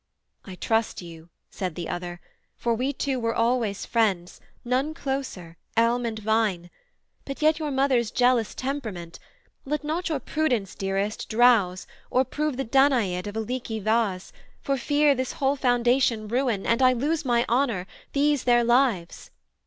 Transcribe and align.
'I 0.45 0.55
trust 0.55 1.03
you,' 1.03 1.29
said 1.51 1.75
the 1.75 1.87
other, 1.87 2.19
'for 2.57 2.73
we 2.73 2.91
two 2.91 3.19
Were 3.19 3.35
always 3.35 3.85
friends, 3.85 4.41
none 4.65 4.95
closer, 4.95 5.57
elm 5.77 6.07
and 6.07 6.17
vine: 6.17 6.71
But 7.23 7.43
yet 7.43 7.59
your 7.59 7.69
mother's 7.69 8.09
jealous 8.09 8.55
temperament 8.55 9.19
Let 9.63 9.83
not 9.83 10.09
your 10.09 10.19
prudence, 10.19 10.73
dearest, 10.73 11.29
drowse, 11.29 11.85
or 12.09 12.25
prove 12.25 12.57
The 12.57 12.65
Danaïd 12.65 13.27
of 13.27 13.37
a 13.37 13.41
leaky 13.41 13.79
vase, 13.79 14.33
for 14.59 14.75
fear 14.75 15.13
This 15.13 15.33
whole 15.33 15.55
foundation 15.55 16.27
ruin, 16.27 16.65
and 16.65 16.81
I 16.81 16.93
lose 16.93 17.23
My 17.23 17.45
honour, 17.47 17.85
these 18.13 18.45
their 18.45 18.63
lives.' 18.63 19.29